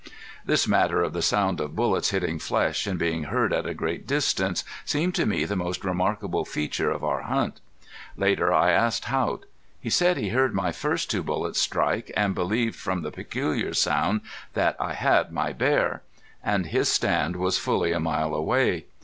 [0.43, 4.07] This matter of the sound of bullets hitting flesh and being heard at a great
[4.07, 7.61] distance seemed to me the most remarkable feature of our hunt.
[8.17, 9.45] Later I asked Haught.
[9.79, 14.21] He said he heard my first two bullets strike and believed from the peculiar sound
[14.53, 16.01] that I had my bear.
[16.43, 18.85] And his stand was fully a mile away.